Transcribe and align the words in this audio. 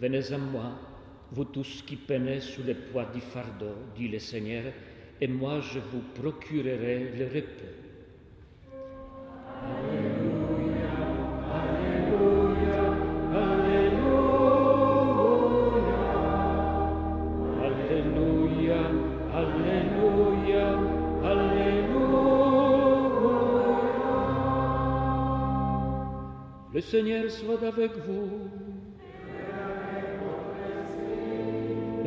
Venez 0.00 0.32
à 0.32 0.38
moi, 0.38 0.78
vous 1.32 1.44
tous 1.44 1.82
qui 1.84 1.96
peinez 1.96 2.40
sous 2.40 2.62
le 2.62 2.74
poids 2.74 3.06
du 3.12 3.20
fardeau, 3.20 3.74
dit 3.96 4.06
le 4.06 4.20
Seigneur, 4.20 4.72
et 5.20 5.26
moi 5.26 5.58
je 5.60 5.80
vous 5.80 6.02
procurerai 6.14 7.10
le 7.18 7.24
repos. 7.24 7.64
Alléluia, 9.60 10.94
Alléluia, 11.58 12.80
Alléluia, 13.34 13.98
Alléluia, 17.64 18.80
Alléluia, 19.34 20.78
Alléluia. 21.24 21.88
Le 26.72 26.80
Seigneur 26.80 27.28
soit 27.28 27.64
avec 27.64 27.96
vous. 28.06 28.77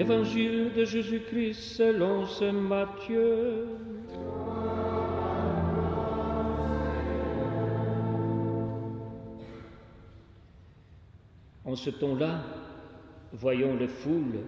Évangile 0.02 0.74
de 0.76 0.84
Jésus-Christ 0.84 1.76
selon 1.78 2.26
Saint 2.26 2.54
Matthieu. 2.54 3.68
En 11.64 11.76
ce 11.76 11.92
temps-là, 11.92 12.44
voyant 13.32 13.76
les 13.76 13.88
foules, 13.88 14.40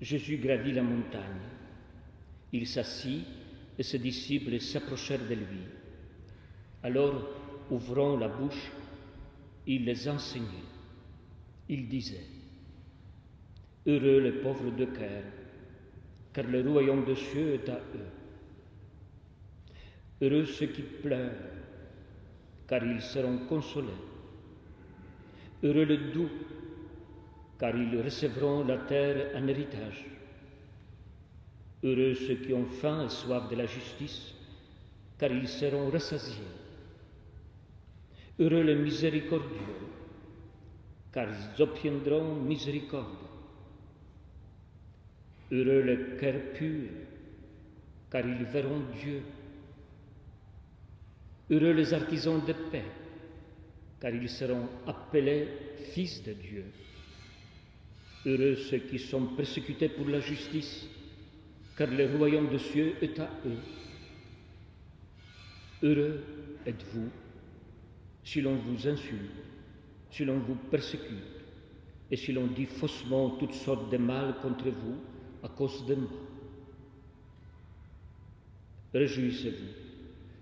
Jésus 0.00 0.38
gravit 0.38 0.72
la 0.72 0.82
montagne. 0.82 1.22
Il 2.52 2.66
s'assit 2.66 3.24
et 3.78 3.84
ses 3.84 4.00
disciples 4.00 4.58
s'approchèrent 4.58 5.28
de 5.28 5.34
lui. 5.34 5.62
Alors, 6.82 7.22
ouvrant 7.70 8.16
la 8.16 8.26
bouche, 8.26 8.72
il 9.64 9.84
les 9.84 10.08
enseignait. 10.08 10.66
Il 11.68 11.86
disait, 11.88 12.26
Heureux 13.86 14.18
les 14.18 14.32
pauvres 14.32 14.72
de 14.72 14.84
cœur, 14.84 15.22
car 16.32 16.44
le 16.44 16.68
royaume 16.68 17.04
de 17.04 17.14
cieux 17.14 17.54
est 17.54 17.68
à 17.68 17.76
eux. 17.76 18.10
Heureux 20.20 20.44
ceux 20.46 20.66
qui 20.66 20.82
pleurent, 20.82 21.30
car 22.66 22.84
ils 22.84 23.00
seront 23.00 23.38
consolés. 23.48 23.86
Heureux 25.62 25.84
les 25.84 25.98
doux, 26.12 26.30
car 27.60 27.76
ils 27.76 28.00
recevront 28.02 28.64
la 28.64 28.78
terre 28.78 29.30
en 29.36 29.46
héritage. 29.46 30.04
Heureux 31.84 32.14
ceux 32.14 32.34
qui 32.34 32.52
ont 32.54 32.66
faim 32.66 33.04
et 33.04 33.08
soif 33.08 33.48
de 33.48 33.54
la 33.54 33.66
justice, 33.66 34.34
car 35.16 35.30
ils 35.30 35.46
seront 35.46 35.90
rassasiés. 35.90 36.42
Heureux 38.40 38.62
les 38.62 38.74
miséricordieux, 38.74 39.76
car 41.12 41.28
ils 41.28 41.62
obtiendront 41.62 42.34
miséricorde. 42.34 43.35
Heureux 45.52 45.82
les 45.82 46.18
cœurs 46.18 46.52
purs, 46.54 46.90
car 48.10 48.26
ils 48.26 48.44
verront 48.44 48.82
Dieu. 49.00 49.22
Heureux 51.50 51.72
les 51.72 51.94
artisans 51.94 52.44
de 52.44 52.52
paix, 52.52 52.84
car 54.00 54.12
ils 54.12 54.28
seront 54.28 54.68
appelés 54.86 55.46
fils 55.92 56.22
de 56.24 56.32
Dieu. 56.32 56.64
Heureux 58.24 58.56
ceux 58.56 58.78
qui 58.78 58.98
sont 58.98 59.26
persécutés 59.36 59.88
pour 59.88 60.08
la 60.08 60.18
justice, 60.18 60.88
car 61.76 61.88
le 61.88 62.16
royaume 62.16 62.50
de 62.50 62.58
cieux 62.58 62.94
est 63.00 63.18
à 63.20 63.30
eux. 63.46 63.58
Heureux 65.84 66.24
êtes-vous 66.66 67.08
si 68.24 68.40
l'on 68.40 68.56
vous 68.56 68.88
insulte, 68.88 69.30
si 70.10 70.24
l'on 70.24 70.40
vous 70.40 70.56
persécute, 70.56 71.44
et 72.10 72.16
si 72.16 72.32
l'on 72.32 72.48
dit 72.48 72.66
faussement 72.66 73.30
toutes 73.30 73.54
sortes 73.54 73.92
de 73.92 73.96
mal 73.96 74.34
contre 74.42 74.70
vous 74.70 74.96
à 75.46 75.48
cause 75.48 75.86
de 75.86 75.94
moi. 75.94 76.10
Réjouissez-vous, 78.92 79.72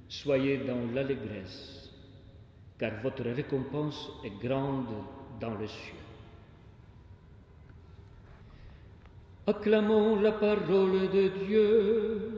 soyez 0.09 0.59
dans 0.59 0.81
l'allégresse, 0.95 1.91
car 2.79 3.03
votre 3.03 3.25
récompense 3.25 4.11
est 4.25 4.47
grande 4.47 4.95
dans 5.41 5.55
les 5.59 5.69
cieux. 5.69 6.05
Acclamons 9.47 10.21
la 10.21 10.33
parole 10.33 11.11
de 11.11 11.29
Dieu. 11.45 12.34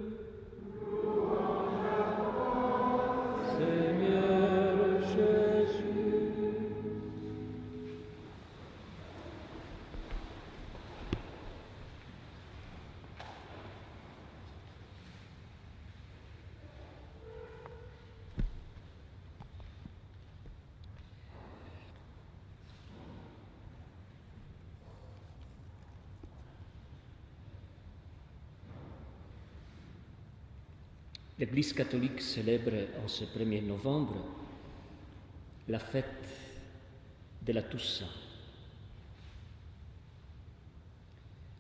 L'Église 31.39 31.75
catholique 31.75 32.23
célèbre 32.23 32.73
en 33.05 33.09
ce 33.09 33.25
1er 33.25 33.63
novembre 33.67 34.25
la 35.69 35.79
fête 35.79 36.29
de 37.43 37.53
la 37.53 37.63
Toussaint. 37.63 38.07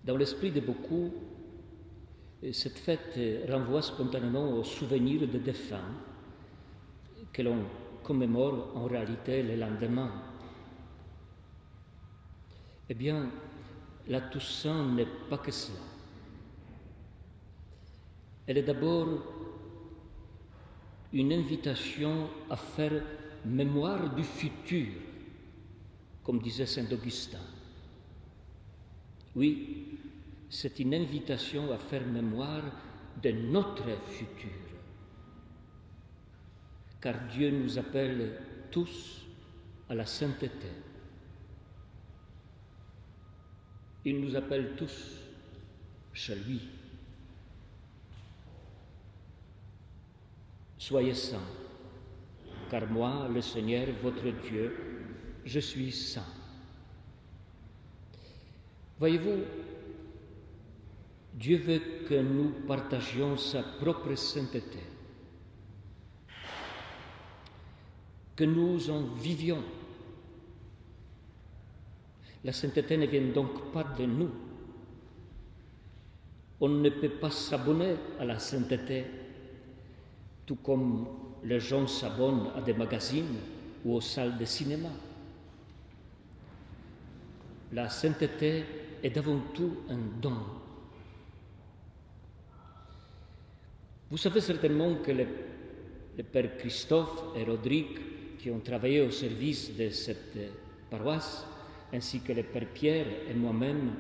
Dans 0.03 0.17
l'esprit 0.17 0.51
de 0.51 0.61
beaucoup, 0.61 1.13
cette 2.53 2.79
fête 2.79 3.19
renvoie 3.51 3.83
spontanément 3.83 4.53
au 4.53 4.65
souvenir 4.65 5.29
des 5.29 5.41
défunts 5.41 5.93
que 7.31 7.43
l'on 7.43 7.65
commémore 8.03 8.75
en 8.77 8.87
réalité 8.87 9.43
le 9.43 9.57
lendemain. 9.57 10.11
Eh 12.89 12.95
bien, 12.95 13.29
la 14.09 14.23
Toussaint 14.23 14.87
n'est 14.95 15.09
pas 15.29 15.39
que 15.39 15.51
cela. 15.51 15.81
Elle 18.47 18.59
est 18.59 18.63
d'abord 18.63 19.09
une 21.13 21.33
invitation 21.33 22.29
à 22.51 22.57
faire 22.57 23.03
mémoire 23.45 24.15
du 24.15 24.25
futur, 24.25 24.89
comme 26.25 26.41
disait 26.41 26.67
Saint 26.67 26.91
Augustin. 26.91 27.41
Oui, 29.35 29.99
c'est 30.49 30.79
une 30.79 30.95
invitation 30.95 31.73
à 31.73 31.79
faire 31.79 32.07
mémoire 32.07 32.65
de 33.23 33.31
notre 33.31 33.85
futur. 34.07 34.51
Car 37.01 37.15
Dieu 37.29 37.51
nous 37.51 37.79
appelle 37.79 38.41
tous 38.71 39.23
à 39.89 39.95
la 39.95 40.07
sainteté. 40.07 40.69
Il 44.05 44.21
nous 44.21 44.35
appelle 44.35 44.75
tous 44.77 45.21
chez 46.13 46.35
lui. 46.37 46.61
Soyez 50.87 51.15
saints, 51.15 51.41
car 52.71 52.89
moi, 52.89 53.27
le 53.35 53.41
Seigneur, 53.41 53.89
votre 54.05 54.31
Dieu, 54.49 54.73
je 55.45 55.59
suis 55.59 55.91
saint. 55.91 56.33
Voyez-vous, 59.01 59.43
Dieu 61.35 61.57
veut 61.57 61.83
que 62.09 62.15
nous 62.15 62.51
partagions 62.69 63.37
sa 63.37 63.65
propre 63.65 64.15
sainteté, 64.15 64.79
que 68.37 68.45
nous 68.45 68.89
en 68.89 69.03
vivions. 69.17 69.65
La 72.45 72.53
sainteté 72.53 72.97
ne 72.97 73.07
vient 73.07 73.33
donc 73.33 73.73
pas 73.73 73.83
de 73.83 74.07
nous. 74.07 74.31
On 76.61 76.69
ne 76.69 76.91
peut 76.91 77.19
pas 77.19 77.33
s'abonner 77.33 77.97
à 78.21 78.25
la 78.25 78.39
sainteté 78.39 79.26
tout 80.47 80.57
comme 80.57 81.07
les 81.45 81.61
gens 81.61 81.87
s'abonnent 81.87 82.51
à 82.57 82.61
des 82.61 82.73
magazines 82.73 83.37
ou 83.85 83.95
aux 83.95 84.01
salles 84.01 84.39
de 84.39 84.45
cinéma. 84.45 84.89
La 87.73 87.89
sainteté 87.89 88.65
est 89.03 89.17
avant 89.17 89.41
tout 89.53 89.79
un 89.91 89.99
don. 90.21 90.37
Vous 94.09 94.17
savez 94.17 94.41
certainement 94.41 94.95
que 94.97 95.11
les, 95.11 95.27
les 96.17 96.23
pères 96.23 96.57
Christophe 96.57 97.25
et 97.37 97.43
Rodrigue, 97.43 97.99
qui 98.39 98.51
ont 98.53 98.61
travaillé 98.61 99.01
au 99.01 99.11
service 99.11 99.77
de 99.77 99.91
cette 99.91 100.39
paroisse, 100.89 101.45
ainsi 101.93 102.21
que 102.21 102.33
les 102.33 102.45
pères 102.45 102.69
Pierre 102.73 103.07
et 103.29 103.35
moi-même, 103.35 103.91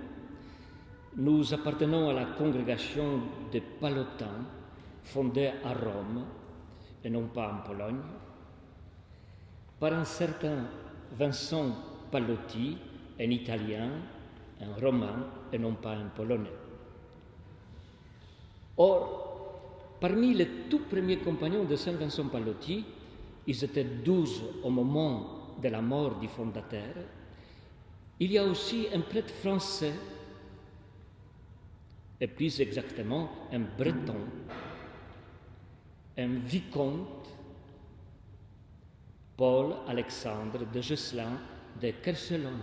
nous 1.16 1.52
appartenons 1.52 2.08
à 2.08 2.12
la 2.12 2.26
congrégation 2.26 3.20
de 3.52 3.60
Palotin, 3.81 4.44
fondée 5.02 5.50
à 5.64 5.72
Rome 5.72 6.25
et 7.06 7.10
non 7.10 7.28
pas 7.28 7.52
en 7.52 7.64
Pologne, 7.64 8.02
par 9.78 9.92
un 9.92 10.04
certain 10.04 10.66
Vincent 11.16 11.70
Palotti, 12.10 12.76
un 13.20 13.30
Italien, 13.30 13.90
un 14.60 14.80
Romain 14.80 15.24
et 15.52 15.58
non 15.58 15.74
pas 15.74 15.92
un 15.92 16.06
Polonais. 16.06 16.50
Or, 18.76 19.98
parmi 20.00 20.34
les 20.34 20.48
tout 20.68 20.80
premiers 20.90 21.18
compagnons 21.18 21.62
de 21.62 21.76
Saint 21.76 21.92
Vincent 21.92 22.26
Pallotti, 22.26 22.84
ils 23.46 23.64
étaient 23.64 23.84
douze 23.84 24.42
au 24.64 24.70
moment 24.70 25.54
de 25.62 25.68
la 25.68 25.80
mort 25.80 26.18
du 26.18 26.26
fondateur, 26.26 26.92
il 28.18 28.32
y 28.32 28.38
a 28.38 28.44
aussi 28.44 28.88
un 28.92 29.00
prêtre 29.00 29.32
français, 29.32 29.94
et 32.20 32.26
plus 32.26 32.60
exactement 32.60 33.28
un 33.52 33.60
breton, 33.60 34.16
un 36.18 36.38
vicomte, 36.38 37.28
Paul 39.36 39.74
Alexandre 39.86 40.64
de 40.72 40.80
Gesselin 40.80 41.38
de 41.80 41.90
Kerselon. 41.90 42.58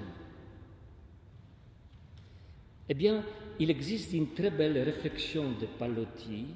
Eh 2.90 2.94
bien, 2.94 3.24
il 3.60 3.70
existe 3.70 4.14
une 4.14 4.34
très 4.34 4.50
belle 4.50 4.80
réflexion 4.80 5.52
de 5.52 5.68
Palotti 5.68 6.48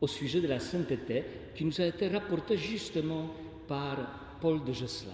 au 0.00 0.06
sujet 0.06 0.40
de 0.40 0.48
la 0.48 0.60
sainteté 0.60 1.24
qui 1.54 1.64
nous 1.64 1.80
a 1.80 1.86
été 1.86 2.08
rapportée 2.08 2.58
justement 2.58 3.30
par 3.66 4.38
Paul 4.40 4.62
de 4.62 4.72
Gesselin. 4.72 5.12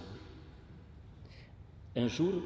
Un 1.95 2.07
jour, 2.07 2.41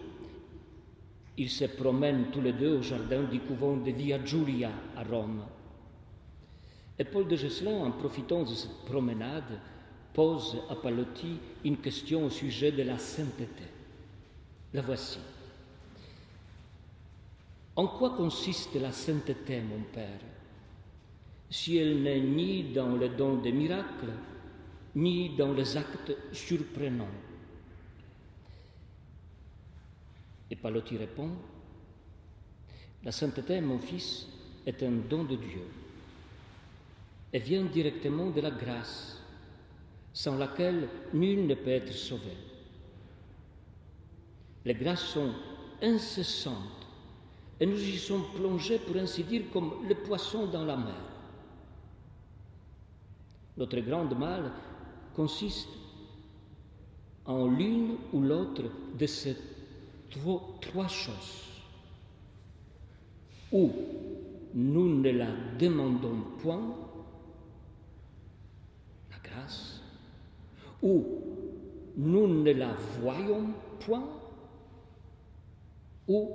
ils 1.37 1.49
se 1.49 1.65
promènent 1.65 2.29
tous 2.31 2.41
les 2.41 2.53
deux 2.53 2.77
au 2.77 2.81
jardin 2.81 3.23
du 3.23 3.39
couvent 3.39 3.77
de 3.77 3.91
Via 3.91 4.23
Giulia 4.23 4.71
à 4.95 5.03
Rome. 5.03 5.43
Et 6.99 7.03
Paul 7.03 7.27
de 7.27 7.35
Gesselin, 7.35 7.77
en 7.77 7.91
profitant 7.91 8.43
de 8.43 8.53
cette 8.53 8.85
promenade, 8.85 9.59
pose 10.13 10.57
à 10.69 10.75
Palotti 10.75 11.37
une 11.63 11.77
question 11.77 12.25
au 12.25 12.29
sujet 12.29 12.71
de 12.71 12.81
la 12.81 12.97
sainteté. 12.97 13.63
La 14.73 14.81
voici. 14.81 15.19
En 17.75 17.87
quoi 17.87 18.11
consiste 18.11 18.73
la 18.75 18.91
sainteté, 18.91 19.61
mon 19.61 19.83
Père, 19.93 20.19
si 21.49 21.77
elle 21.77 22.01
n'est 22.01 22.19
ni 22.19 22.63
dans 22.63 22.95
le 22.95 23.09
don 23.09 23.37
des 23.37 23.51
miracles, 23.51 24.11
ni 24.95 25.35
dans 25.35 25.53
les 25.53 25.77
actes 25.77 26.11
surprenants 26.31 27.05
Et 30.49 30.55
Palotti 30.55 30.97
répond, 30.97 31.29
La 33.03 33.11
sainteté, 33.11 33.61
mon 33.61 33.77
fils, 33.77 34.27
est 34.65 34.81
un 34.81 34.91
don 34.91 35.23
de 35.23 35.35
Dieu 35.35 35.61
et 37.33 37.39
vient 37.39 37.63
directement 37.65 38.29
de 38.29 38.41
la 38.41 38.51
grâce, 38.51 39.21
sans 40.13 40.37
laquelle 40.37 40.87
nul 41.13 41.47
ne 41.47 41.55
peut 41.55 41.69
être 41.69 41.93
sauvé. 41.93 42.31
Les 44.65 44.73
grâces 44.73 45.05
sont 45.05 45.33
incessantes 45.81 46.87
et 47.59 47.65
nous 47.65 47.79
y 47.79 47.97
sommes 47.97 48.25
plongés, 48.35 48.79
pour 48.79 48.95
ainsi 48.97 49.23
dire, 49.23 49.43
comme 49.51 49.87
le 49.87 49.95
poisson 49.95 50.45
dans 50.47 50.65
la 50.65 50.77
mer. 50.77 51.01
Notre 53.57 53.79
grand 53.79 54.05
mal 54.13 54.51
consiste 55.15 55.69
en 57.25 57.47
l'une 57.47 57.97
ou 58.13 58.21
l'autre 58.21 58.63
de 58.97 59.05
ces 59.05 59.35
trois, 60.11 60.87
choses. 60.87 61.43
Ou 63.51 63.71
nous 64.53 65.01
ne 65.01 65.09
la 65.09 65.27
demandons 65.57 66.21
point, 66.41 66.75
la 69.09 69.29
grâce, 69.29 69.81
ou 70.81 71.05
nous 71.97 72.27
ne 72.27 72.51
la 72.51 72.73
voyons 73.01 73.47
point, 73.79 74.07
ou 76.07 76.31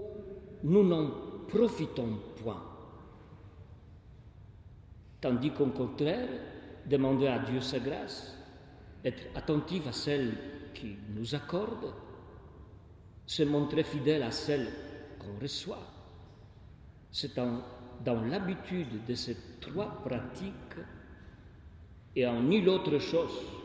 nous 0.65 0.87
n'en 0.87 1.11
profitons 1.49 2.19
point. 2.43 2.63
Tandis 5.21 5.53
qu'au 5.53 5.67
contraire, 5.67 6.29
demander 6.87 7.29
à 7.29 7.39
Dieu 7.39 7.61
sa 7.61 7.79
grâce, 7.79 8.37
être 9.05 9.23
attentif 9.37 9.87
à 9.87 9.93
celle 9.93 10.33
qu'il 10.75 10.97
nous 11.15 11.35
accorde, 11.35 11.93
se 13.27 13.45
montrer 13.45 13.85
fidèle 13.85 14.25
à 14.25 14.33
celle 14.33 14.69
qu'on 15.19 15.41
reçoit. 15.41 15.87
C'est 17.13 17.37
dans 17.37 18.25
l'habitude 18.25 19.05
de 19.07 19.15
ces 19.15 19.37
trois 19.61 20.03
pratiques 20.03 20.53
et 22.17 22.27
en 22.27 22.43
nulle 22.43 22.69
autre 22.69 22.99
chose 22.99 23.62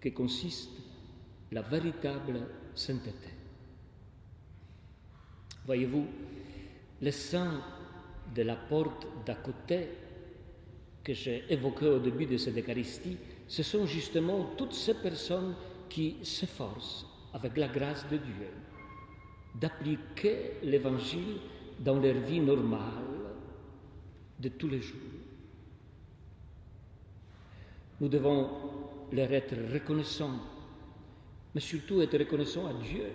que 0.00 0.08
consiste 0.08 0.70
la 1.52 1.62
véritable 1.62 2.40
sainteté. 2.74 3.28
Voyez-vous, 5.66 6.06
les 7.00 7.12
saints 7.12 7.62
de 8.34 8.42
la 8.42 8.56
porte 8.56 9.06
d'à 9.26 9.34
côté 9.34 9.88
que 11.02 11.12
j'ai 11.12 11.44
évoqué 11.48 11.86
au 11.86 11.98
début 11.98 12.26
de 12.26 12.36
cette 12.36 12.56
Eucharistie, 12.56 13.16
ce 13.48 13.62
sont 13.62 13.86
justement 13.86 14.50
toutes 14.56 14.74
ces 14.74 14.94
personnes 14.94 15.54
qui 15.88 16.16
s'efforcent 16.22 17.06
avec 17.32 17.56
la 17.56 17.68
grâce 17.68 18.08
de 18.08 18.16
Dieu, 18.16 18.48
d'appliquer 19.54 20.52
l'Évangile 20.62 21.38
dans 21.80 21.98
leur 21.98 22.14
vie 22.14 22.40
normale 22.40 22.80
de 24.38 24.48
tous 24.48 24.68
les 24.68 24.80
jours. 24.80 25.00
Nous 28.00 28.08
devons 28.08 28.48
leur 29.12 29.32
être 29.32 29.56
reconnaissants, 29.72 30.38
mais 31.54 31.60
surtout 31.60 32.00
être 32.00 32.18
reconnaissants 32.18 32.66
à 32.66 32.74
Dieu 32.74 33.06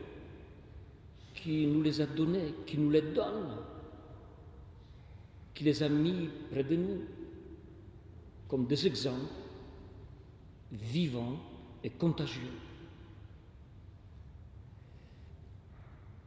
qui 1.34 1.68
nous 1.68 1.82
les 1.82 2.02
a 2.02 2.06
donnés, 2.06 2.54
qui 2.66 2.78
nous 2.78 2.90
les 2.90 3.02
donne, 3.02 3.58
qui 5.54 5.64
les 5.64 5.84
a 5.84 5.90
mis 5.90 6.30
près 6.52 6.64
de 6.64 6.76
nous 6.76 7.02
comme 8.48 8.66
des 8.68 8.88
exemples 8.88 9.32
vivants 10.72 11.38
et 11.84 11.90
contagieux. 11.90 12.52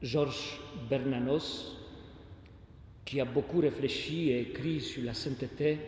Georges 0.00 0.61
Bernanos, 0.88 1.76
qui 3.05 3.20
a 3.20 3.25
beaucoup 3.25 3.61
réfléchi 3.61 4.31
et 4.31 4.41
écrit 4.43 4.81
sur 4.81 5.03
la 5.03 5.15
sainteté, 5.15 5.79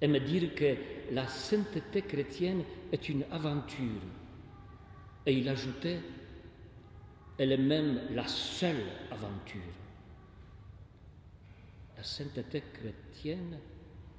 aime 0.00 0.18
dire 0.20 0.54
que 0.54 0.76
la 1.12 1.26
sainteté 1.26 2.02
chrétienne 2.02 2.62
est 2.92 3.08
une 3.08 3.24
aventure. 3.30 4.02
Et 5.26 5.32
il 5.32 5.48
ajoutait, 5.48 6.00
elle 7.38 7.52
est 7.52 7.56
même 7.56 8.00
la 8.10 8.26
seule 8.26 8.84
aventure. 9.10 9.60
La 11.96 12.02
sainteté 12.02 12.62
chrétienne 12.72 13.58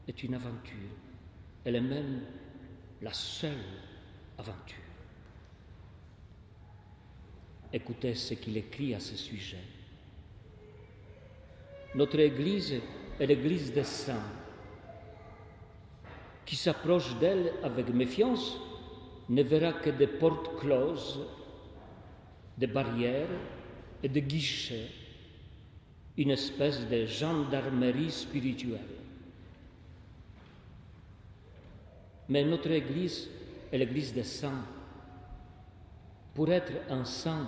est 0.08 0.24
une 0.24 0.36
aventure. 0.36 0.90
Elle 1.64 1.76
est 1.76 1.82
même 1.82 2.22
la 3.02 3.14
seule 3.14 3.54
aventure. 4.38 4.78
Écoutez 7.72 8.16
ce 8.16 8.34
qu'il 8.36 8.58
écrit 8.58 8.94
à 8.96 9.00
ce 9.00 9.16
sujet. 9.16 9.64
Notre 11.94 12.20
Église 12.20 12.82
est 13.20 13.26
l'Église 13.26 13.72
des 13.72 13.84
saints. 13.84 14.32
Qui 16.46 16.56
s'approche 16.56 17.18
d'elle 17.20 17.54
avec 17.64 17.90
méfiance 17.90 18.58
ne 19.30 19.42
verra 19.42 19.74
que 19.74 19.90
des 19.90 20.08
portes 20.08 20.60
closes, 20.60 21.20
des 22.58 22.68
barrières 22.68 23.28
et 24.04 24.10
des 24.10 24.22
guichets, 24.22 24.90
une 26.18 26.32
espèce 26.32 26.88
de 26.88 27.06
gendarmerie 27.06 28.12
spirituelle. 28.12 28.80
Mais 32.30 32.44
notre 32.44 32.72
Église 32.72 33.30
est 33.72 33.78
l'Église 33.78 34.14
des 34.14 34.24
saints. 34.24 34.66
Pour 36.34 36.52
être 36.52 36.74
un 36.90 37.06
saint, 37.06 37.48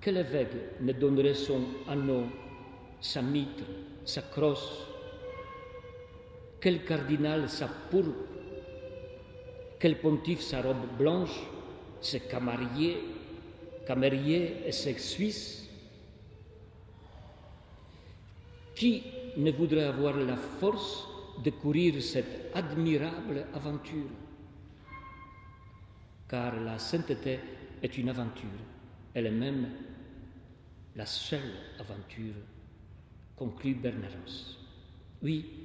quel 0.00 0.18
évêque 0.18 0.80
ne 0.80 0.92
donnerait 0.92 1.34
son 1.34 1.62
anneau, 1.88 2.24
sa 3.00 3.22
mitre, 3.22 3.64
sa 4.04 4.22
crosse 4.22 4.93
Quel 6.64 6.82
cardinal 6.82 7.50
sa 7.50 7.68
pourpre 7.68 8.24
Quel 9.78 10.00
pontife 10.00 10.40
sa 10.40 10.62
robe 10.62 10.96
blanche, 10.96 11.42
ses 12.00 12.20
camariers, 12.20 13.04
camériers 13.86 14.62
et 14.64 14.72
ses 14.72 14.96
Suisses. 14.96 15.68
Qui 18.74 19.02
ne 19.36 19.50
voudrait 19.50 19.84
avoir 19.84 20.16
la 20.16 20.36
force 20.36 21.06
de 21.44 21.50
courir 21.50 22.02
cette 22.02 22.50
admirable 22.54 23.44
aventure? 23.52 24.08
Car 26.26 26.58
la 26.62 26.78
sainteté 26.78 27.40
est 27.82 27.98
une 27.98 28.08
aventure, 28.08 28.64
elle 29.12 29.26
est 29.26 29.30
même 29.30 29.68
la 30.96 31.04
seule 31.04 31.52
aventure, 31.78 32.40
conclut 33.36 33.74
Bernanos. 33.74 34.58
Oui, 35.22 35.63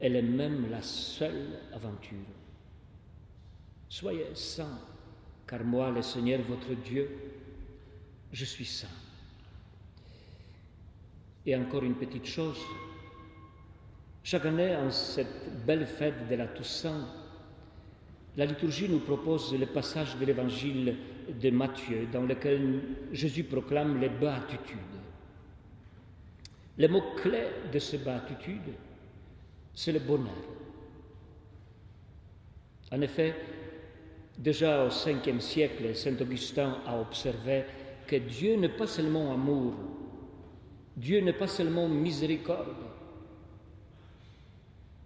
elle 0.00 0.16
est 0.16 0.22
même 0.22 0.70
la 0.70 0.82
seule 0.82 1.60
aventure. 1.72 2.18
Soyez 3.88 4.26
saints, 4.34 4.78
car 5.46 5.64
moi, 5.64 5.90
le 5.90 6.02
Seigneur 6.02 6.40
votre 6.42 6.74
Dieu, 6.74 7.08
je 8.32 8.44
suis 8.44 8.64
saint. 8.64 8.88
Et 11.46 11.54
encore 11.54 11.84
une 11.84 11.94
petite 11.94 12.26
chose, 12.26 12.60
chaque 14.24 14.44
année, 14.44 14.74
en 14.74 14.90
cette 14.90 15.64
belle 15.64 15.86
fête 15.86 16.28
de 16.28 16.34
la 16.34 16.48
Toussaint, 16.48 17.06
la 18.36 18.44
liturgie 18.44 18.88
nous 18.88 18.98
propose 18.98 19.54
le 19.58 19.66
passage 19.66 20.16
de 20.18 20.24
l'évangile 20.26 20.96
de 21.40 21.50
Matthieu 21.50 22.06
dans 22.12 22.22
lequel 22.22 22.80
Jésus 23.12 23.44
proclame 23.44 24.00
les 24.00 24.08
béatitudes. 24.08 24.78
Le 26.76 26.88
mot-clé 26.88 27.44
de 27.72 27.78
ces 27.78 27.98
béatitudes, 27.98 28.74
c'est 29.76 29.92
le 29.92 29.98
bonheur. 30.00 30.32
En 32.90 33.00
effet, 33.02 33.34
déjà 34.38 34.84
au 34.84 34.90
5 34.90 35.30
siècle, 35.38 35.94
Saint 35.94 36.16
Augustin 36.18 36.78
a 36.86 36.98
observé 36.98 37.64
que 38.06 38.16
Dieu 38.16 38.56
n'est 38.56 38.70
pas 38.70 38.86
seulement 38.86 39.32
amour, 39.34 39.74
Dieu 40.96 41.20
n'est 41.20 41.34
pas 41.34 41.46
seulement 41.46 41.88
miséricorde, 41.88 42.74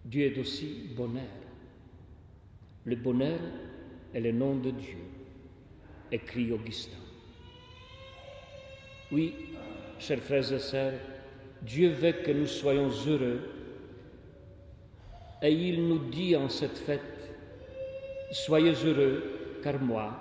Dieu 0.04 0.26
est 0.26 0.38
aussi 0.38 0.88
bonheur. 0.96 1.24
Le 2.84 2.96
bonheur 2.96 3.40
est 4.14 4.20
le 4.20 4.30
nom 4.30 4.54
de 4.54 4.70
Dieu, 4.70 4.98
écrit 6.12 6.52
Augustin. 6.52 6.96
Oui, 9.10 9.34
chers 9.98 10.20
frères 10.20 10.52
et 10.52 10.58
sœurs, 10.60 11.00
Dieu 11.62 11.90
veut 11.90 12.12
que 12.12 12.30
nous 12.30 12.46
soyons 12.46 12.88
heureux 12.88 13.40
et 15.42 15.52
il 15.52 15.86
nous 15.88 15.98
dit 16.10 16.36
en 16.36 16.48
cette 16.48 16.78
fête, 16.78 17.00
Soyez 18.32 18.74
heureux, 18.84 19.58
car 19.62 19.80
moi, 19.80 20.12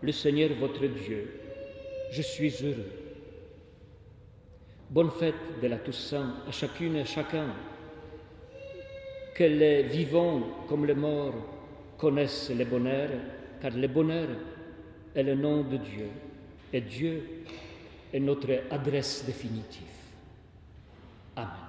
le 0.00 0.12
Seigneur 0.12 0.50
votre 0.60 0.86
Dieu, 0.86 1.40
je 2.12 2.22
suis 2.22 2.54
heureux. 2.62 2.92
Bonne 4.90 5.10
fête 5.10 5.60
de 5.60 5.66
la 5.66 5.76
Toussaint 5.78 6.36
à 6.46 6.52
chacune 6.52 6.96
et 6.96 7.04
chacun. 7.04 7.48
Que 9.34 9.44
les 9.44 9.82
vivants 9.82 10.40
comme 10.68 10.86
les 10.86 10.94
morts 10.94 11.34
connaissent 11.98 12.50
le 12.50 12.64
bonheur, 12.64 13.10
car 13.60 13.72
le 13.72 13.88
bonheur 13.88 14.28
est 15.14 15.22
le 15.22 15.34
nom 15.34 15.62
de 15.62 15.76
Dieu, 15.78 16.08
et 16.72 16.80
Dieu 16.80 17.44
est 18.12 18.20
notre 18.20 18.48
adresse 18.70 19.24
définitive. 19.26 19.82
Amen. 21.36 21.67